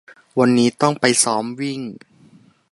[0.39, 1.79] วันนี้ต้องไปซ้อมวิ่ง